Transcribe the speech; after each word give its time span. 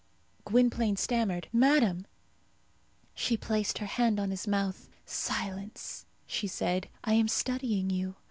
Gwynplaine 0.45 0.95
stammered, 0.95 1.47
"Madame" 1.53 2.07
She 3.21 3.37
placed 3.37 3.77
her 3.77 3.85
hand 3.85 4.19
on 4.19 4.31
his 4.31 4.47
mouth. 4.47 4.89
"Silence," 5.05 6.07
she 6.25 6.47
said. 6.47 6.89
"I 7.03 7.13
am 7.13 7.27
studying 7.27 7.91
you. 7.91 8.15